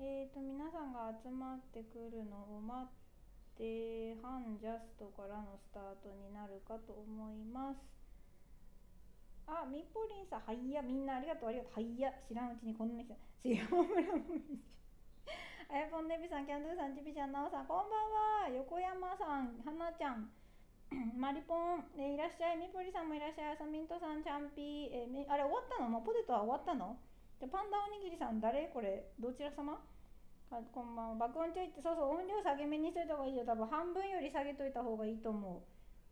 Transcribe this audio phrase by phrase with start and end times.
[0.00, 2.88] えーと皆さんが集まってくるのを待っ
[3.52, 7.84] て反ジャストからのスタートになるかと思います。
[9.44, 10.48] あみっぽりんさん。
[10.48, 11.84] はいやみんなありがとうありがとう。
[11.84, 13.12] はいや知らんうちにこんな人
[13.44, 13.84] 塩村
[14.16, 14.56] もみじ
[15.68, 18.56] あやぽんねびさんキャンドゥさんちびちゃんなおさんこんばんは。
[18.56, 20.32] 横山さんはなちゃん。
[21.12, 22.56] マリポン、えーいらっしゃい。
[22.56, 23.60] みぽりさんもいらっしゃい。
[23.60, 25.92] さミントさんチャンピー、えーあれ終わったの？
[25.92, 26.96] もうポテトは終わったの？
[27.36, 28.72] でパンダおにぎりさん誰？
[28.72, 29.76] これどちら様？
[30.52, 31.14] あこんばんは。
[31.14, 33.44] 爆音ちょいってそうそう音量下げ目にしといた方がいいよ。
[33.46, 35.62] 多分半分より下げといた方がいいと思う。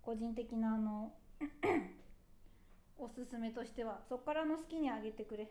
[0.01, 1.12] 個人的なあの
[2.98, 3.98] おすすめとしては。
[4.09, 5.51] そっからの好きにあげてくれ。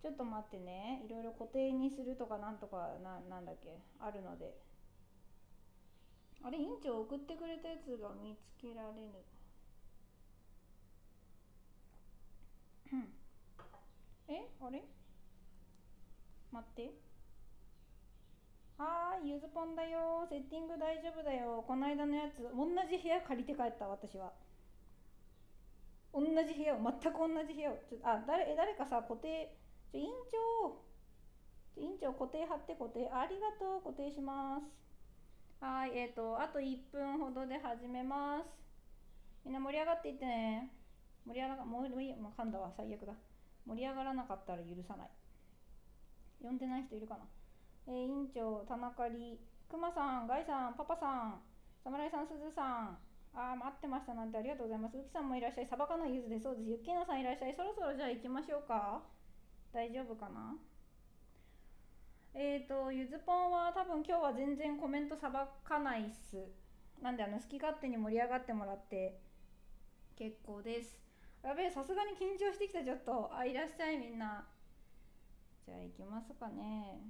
[0.00, 1.02] ちょっと待ってね。
[1.04, 3.76] いろいろ固定にするとかなんとかななんだっけ。
[4.00, 4.56] あるので。
[6.42, 9.12] あれ院長送ってくれたやつが見つけられぬ。
[12.94, 13.12] うん。
[14.28, 14.48] え？
[14.62, 14.82] あれ？
[16.50, 17.13] 待って。
[18.78, 20.26] はーいゆずぽんだよ。
[20.28, 21.62] セッティング大丈夫だよ。
[21.66, 24.32] この間のやつ同じ部屋借りて帰った私は。
[26.12, 27.76] 同じ部屋を全く同じ部屋を。
[27.88, 29.54] ちょあ誰え誰かさ固定
[29.92, 30.84] ちょ院長。
[31.74, 33.08] ちょ院長固定貼って固定。
[33.10, 34.66] ありがとう固定します。
[35.64, 38.46] はいえーとあと1分ほどで始めます。
[39.44, 40.70] みんな盛り上がっていってね。
[41.26, 42.72] 盛り上がらもういいもう噛んだわ。
[42.76, 43.14] 最悪だ。
[43.66, 45.10] 盛り上がらなかったら許さない。
[46.42, 47.24] 呼んでない人いるかな？
[47.86, 51.40] え、委員長田中里くまさんガイさんパパさん
[51.82, 52.98] 侍さんすずさん。
[53.36, 54.96] あ待ってましたなんてありがとうございます。
[54.96, 55.66] うきさんもいらっしゃい。
[55.66, 56.68] サバカのゆずでそうです。
[56.70, 57.54] ゆっきーなさんいらっしゃい。
[57.54, 59.02] そろそろじゃあ行きましょうか。
[59.72, 60.54] 大丈夫かな？
[62.32, 66.46] えーとゆずぽんは多分今日は全然コメントさばかないっす。
[67.02, 69.18] なんであの好き勝手に盛り上がってもらって
[70.16, 70.96] 結構です。
[71.42, 72.84] やべえさすがに緊張してきた。
[72.84, 74.46] ちょっとあいらっしゃいみんな。
[75.66, 77.02] じゃあ行きますかね。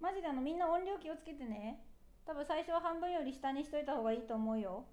[0.00, 1.80] マジであのみんな音量気をつけてね。
[2.24, 4.84] 多分最初は半分より下にしといた方がいいと思うよ。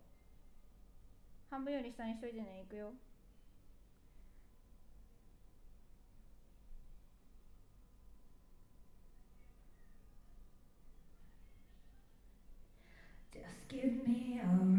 [1.49, 2.93] 半分より下にしといてねいくよ。
[13.31, 14.74] Just give me a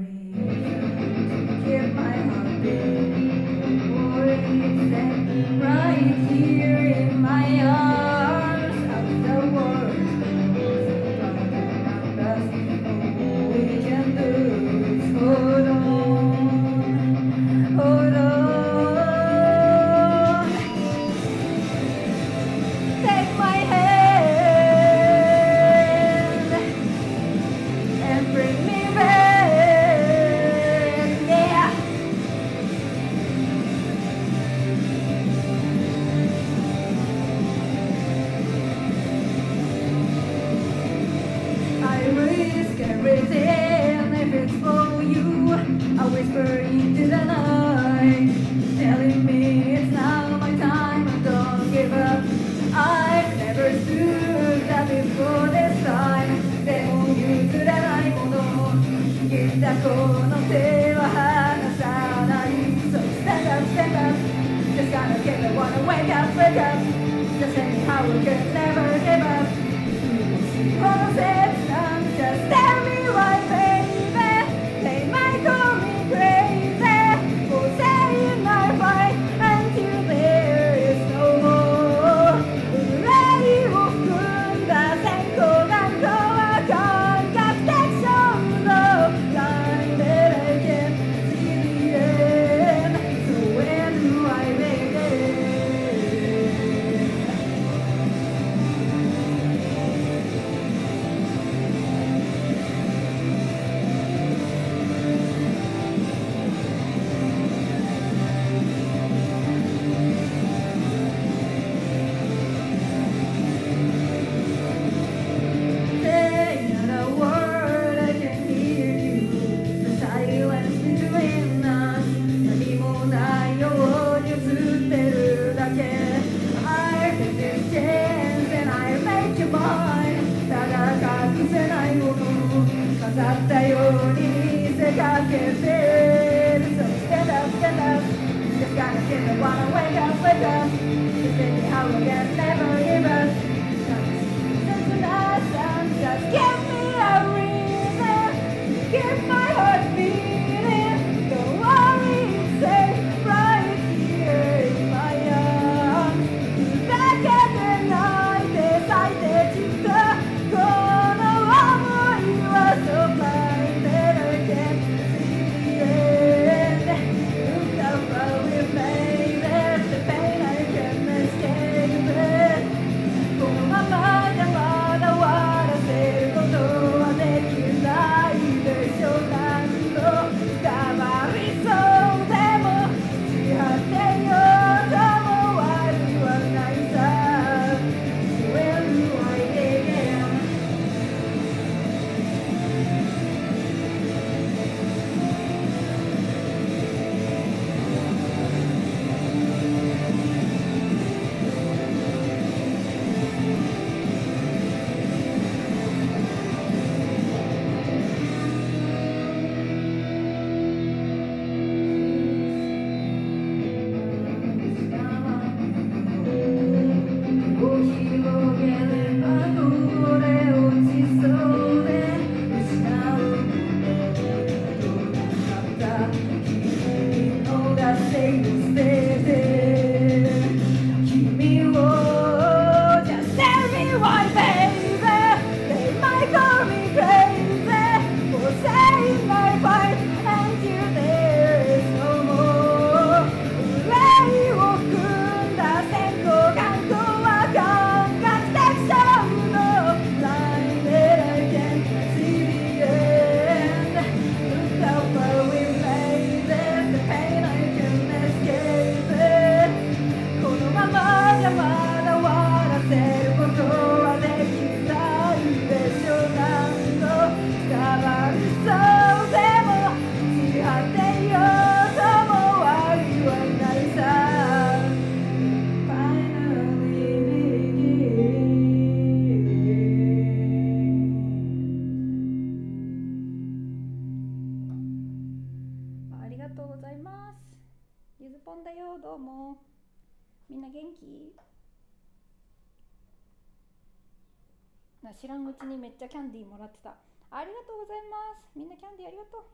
[295.14, 296.96] 知らんうちにめっちゃキャンディーもらってた。
[297.30, 298.50] ありがとうございます。
[298.56, 299.44] みんなキャンディーありがとう。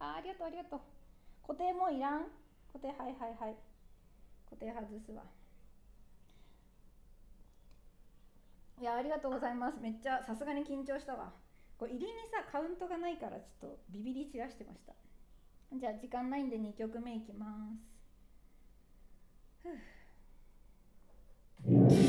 [0.00, 0.80] あありがとうありがとう。
[1.46, 2.26] 固定もいらん。
[2.72, 3.56] 固定はいはいはい。
[4.48, 5.22] 固定外すわ。
[8.80, 9.78] いやありがとうございます。
[9.80, 11.32] めっちゃさすがに緊張したわ。
[11.78, 14.94] これ入りにさカウントがないからちょっとビビり散らしてました。
[15.72, 17.46] じゃあ時間ないんで2曲目いきま
[19.62, 19.62] す。
[19.62, 19.68] ふ
[22.04, 22.07] う。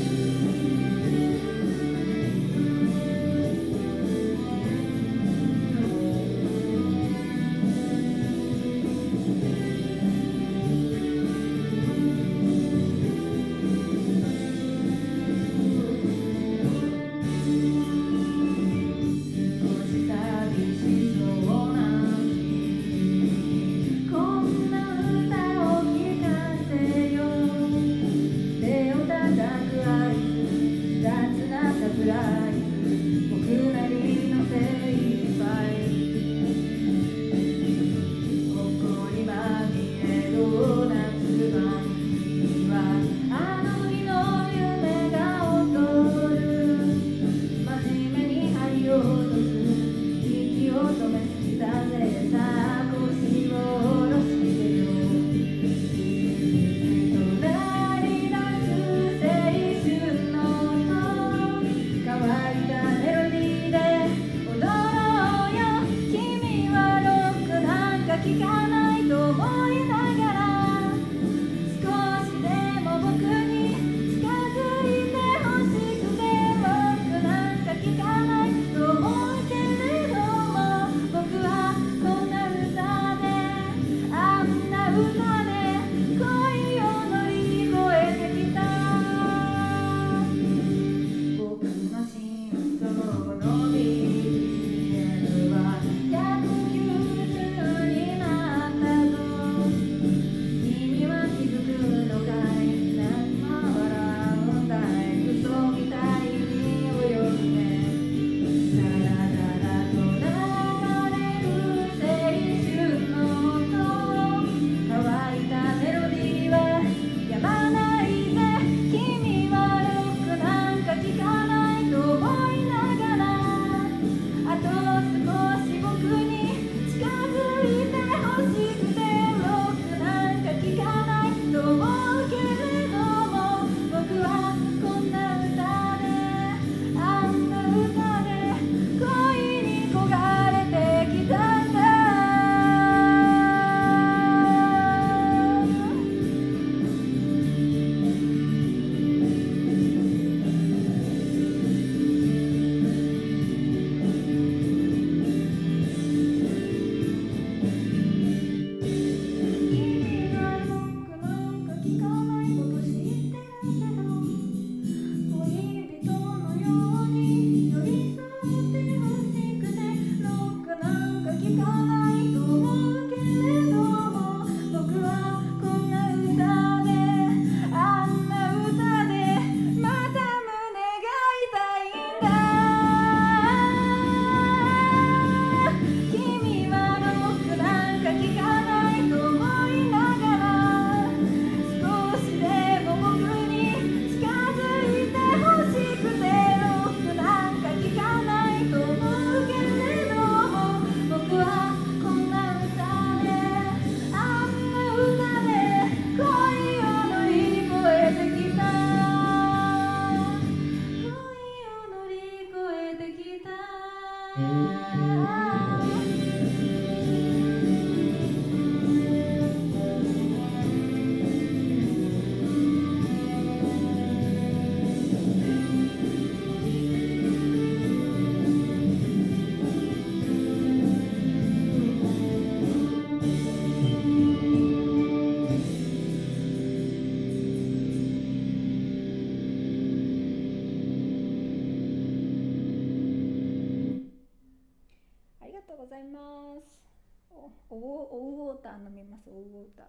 [249.62, 249.82] 歌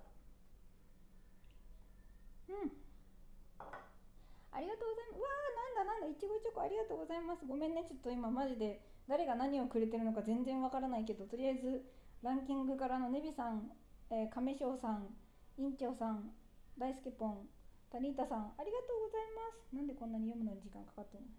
[2.50, 2.72] うん。
[4.51, 5.22] ありがとうございます。
[5.22, 6.08] わあなんだなんだ。
[6.08, 6.28] いち
[7.01, 7.46] ございます。
[7.48, 7.84] ごめんね。
[7.88, 11.84] ちょっと今マジで誰が何をくれてるのか全然わからないけどとりあえず
[12.22, 13.72] ランキングからのネビさん、
[14.12, 15.08] えー、亀翔さん
[15.58, 16.30] 院長さん
[16.78, 17.50] 大輔ポン
[17.92, 19.75] タニータさんありがとうございます。
[19.75, 21.30] なんでこんなに読むのに時間かかってるの？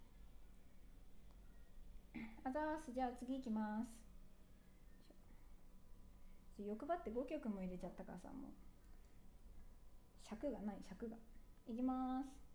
[2.50, 2.92] あざーす。
[2.92, 4.01] じゃあ次行きます。
[6.62, 8.52] ちょ欲張って5曲も入れちゃったからさもう。
[10.22, 11.16] 尺がない尺が。
[11.66, 12.51] いきます。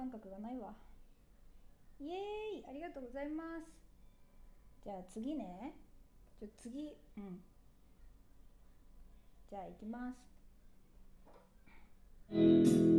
[0.00, 0.72] 感覚がないわ。
[2.00, 2.64] イエーイ。
[2.66, 3.70] ありがとうございます。
[4.82, 5.74] じゃあ次ね。
[6.38, 6.96] じゃあ次。
[7.18, 7.42] うん。
[9.50, 10.14] じゃあ行きま
[12.32, 12.89] す。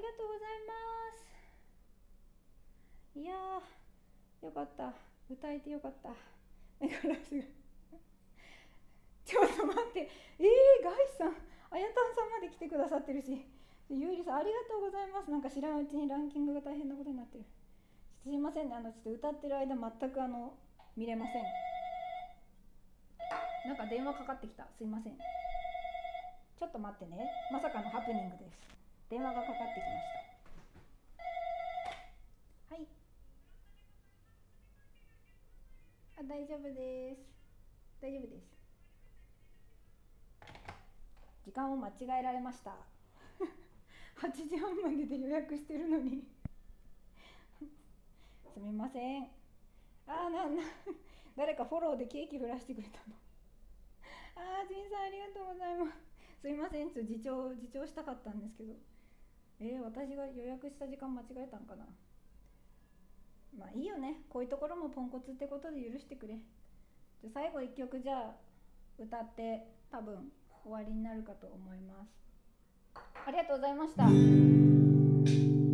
[0.00, 1.28] りがとうございます。
[3.20, 3.36] いや
[4.40, 4.96] よかった。
[5.28, 6.08] 歌えてよかった。
[6.80, 7.44] 目ガラスが
[9.28, 10.08] ちょっと待って。
[10.40, 11.36] えー、ガイさん。
[11.70, 13.44] あやたんさんまで来てくださってるし。
[13.90, 15.30] ゆうりさんありがとうございます。
[15.30, 17.44] なんか知らんうちにランキングが大変なことになってる。
[18.24, 18.76] すいませんね。
[18.76, 20.54] あのちょっと歌ってる間全くあの
[20.96, 21.44] 見れません。
[23.68, 24.64] なんか電話かかってきた。
[24.78, 25.12] すいません。
[25.12, 27.28] ちょっと待ってね。
[27.52, 28.79] まさかのハプニングです。
[29.10, 30.06] 電話がかかってきまし
[32.70, 32.76] た。
[32.76, 32.86] はい。
[36.16, 37.26] あ大丈夫です。
[38.00, 38.60] 大丈夫です。
[41.44, 42.76] 時間を間違えられました。
[44.22, 46.22] 8時半までで予約してるのに。
[48.54, 49.24] すみません。
[50.06, 50.62] あーなんな
[51.34, 53.16] 誰かフォローでケーキ降らしてくれたの。
[54.36, 55.98] あーじんありがとうございます。
[56.42, 56.92] すいません。
[56.92, 58.74] ちょっと自重自重したかったんですけど
[59.60, 61.84] えー、私が予約した時間間違えたんかな？
[63.58, 64.22] まあいいよね。
[64.28, 66.38] こういうところもポンコツってことで許してくれ。
[67.20, 68.34] じゃ最後1曲じゃあ
[68.98, 70.32] 歌って多分
[70.64, 72.08] 終わりになるかと思います。
[73.26, 75.69] ありがとうございました。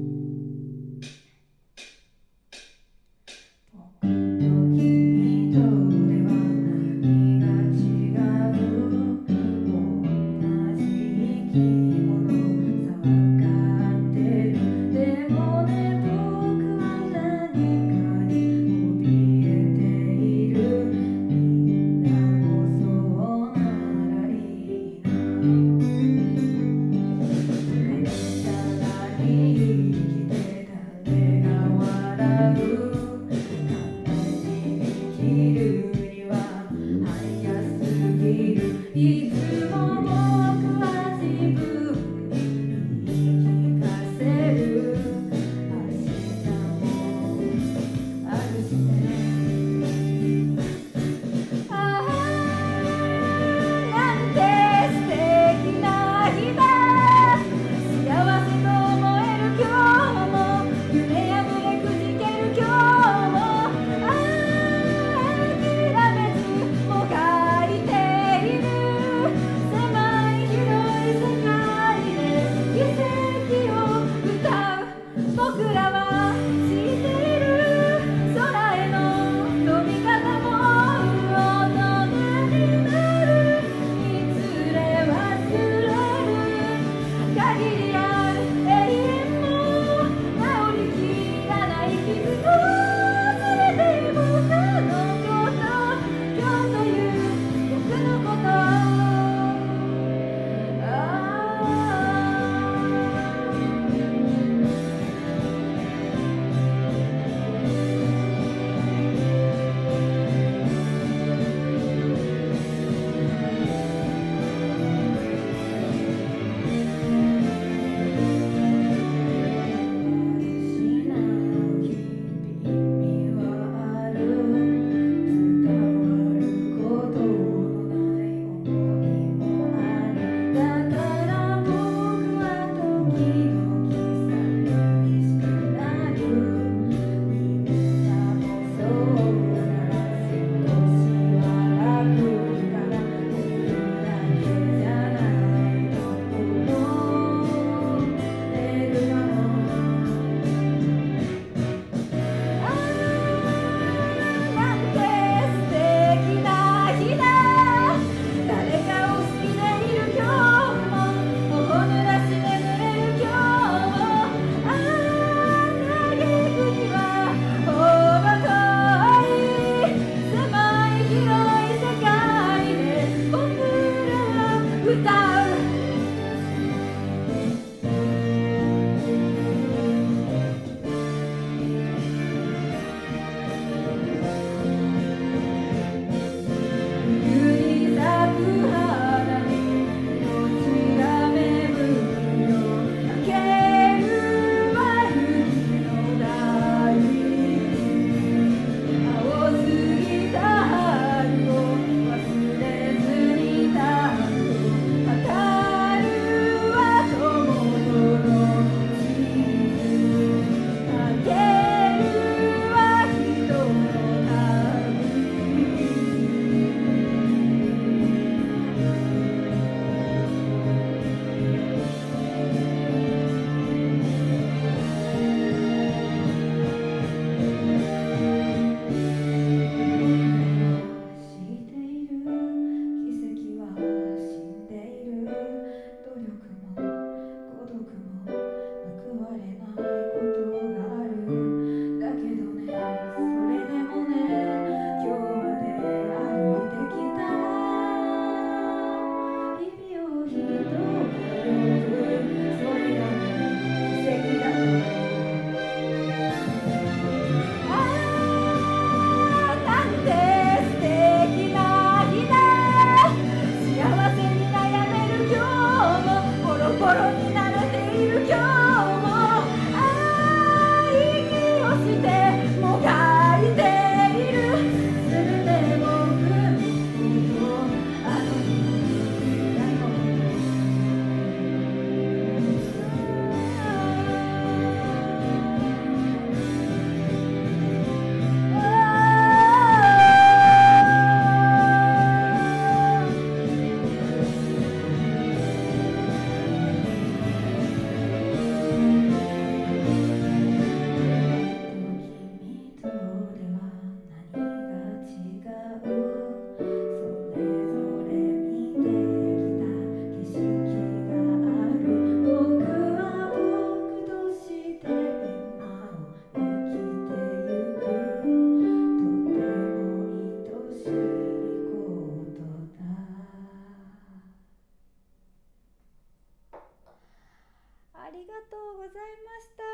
[328.06, 329.66] ありがとうございました。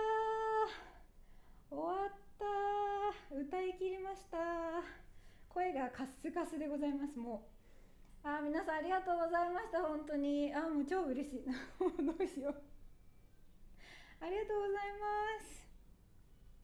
[1.68, 2.48] 終わった。
[3.28, 4.80] 歌い切りました。
[5.52, 7.44] 声がカスカスでございますも
[8.24, 8.26] う。
[8.26, 9.84] あ皆さんありがとうございました。
[9.84, 10.48] 本当に。
[10.48, 11.44] あもう超嬉しい。
[11.44, 11.52] ど
[12.16, 12.56] うしよう。
[14.24, 15.68] ありがとうございます。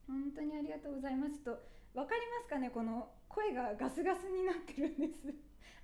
[0.08, 1.36] 本当にありがとうございます。
[1.36, 5.28] ちょっと分かりますかねこの声がガスガスになってるんです。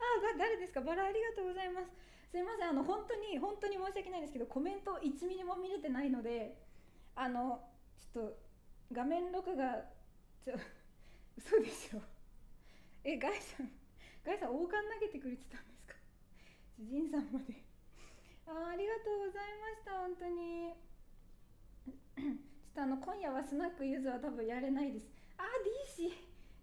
[0.01, 0.81] あ誰ですか？
[0.81, 1.93] バラありがとうございます。
[2.35, 6.59] すいませんあの本当に本当に申し訳ないんですけどコメント1ミリも見れてないので
[7.15, 7.63] あの
[8.13, 8.39] ちょっと
[8.91, 9.87] 画面録画
[10.43, 10.59] ちょ
[11.39, 12.03] 嘘でしょ。
[13.05, 13.71] えガイさん
[14.25, 15.95] ガイさん王冠投げてくれてたんですか？
[16.81, 17.55] ジンさんまで。
[18.49, 20.75] あありがとうございました本当に。
[22.19, 22.35] ちょっ
[22.75, 25.09] とあの今夜はスナックゆずは多分やれないです。
[25.37, 26.13] あ D 氏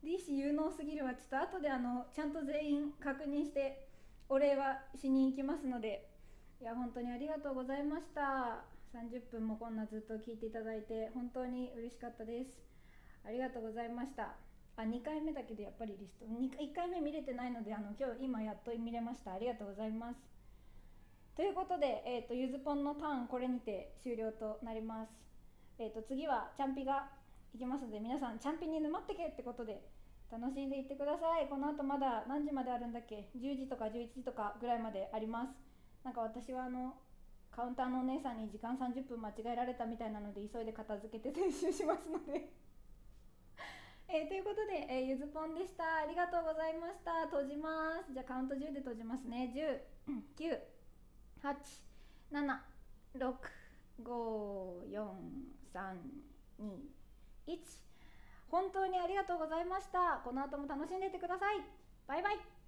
[0.04, 1.16] D 氏有能すぎるわ。
[1.16, 3.88] ちょっと後であのちゃんと全員確認して
[4.32, 6.08] お礼はしに行きますので
[6.62, 8.64] いや本当にありがとうございました。
[8.96, 12.56] 30分もこんなずっと聞いていただいて本当に嬉しかったです。
[13.28, 14.40] ありがとうございました。
[14.78, 16.24] あ2回目だけどやっぱりリスト。
[16.24, 19.34] 1, 回目見れてないのであの今日今やっと見れました。
[19.34, 20.24] ありがとうございます。
[21.36, 25.12] ということで、えーと、ゆずぽんのターンこれにて終了となります、
[25.78, 27.10] えーと、と次はチャンピが
[27.54, 29.84] いきますので皆さんチャンピに沼ってけってことで
[30.32, 31.48] 楽しんでいってください。
[31.50, 35.52] この後まだ何時まであるんだっけ？10時とか11時とかぐらいまであります。
[36.06, 36.96] なんか私はあの
[37.52, 42.48] カウンターのお姉さんに時間30分間違えられたみたいなので急いで片付けて練習しますので。
[44.08, 45.84] えー、ということで、えー、ゆずぽんでした。
[45.98, 47.28] ありがとうございました。
[47.28, 48.14] 閉じます。
[48.14, 49.52] じゃあカウント10で閉じますね。
[49.54, 50.60] 10 9
[51.44, 51.56] 8
[52.32, 52.60] 7
[53.16, 53.36] 6
[54.04, 55.12] 5 4
[55.74, 55.98] 3
[56.60, 57.02] 2
[57.48, 57.91] 1
[58.52, 60.20] 本当にありがとうございました。
[60.26, 61.64] この後も楽しんでいってください。
[62.06, 62.61] バイバイ。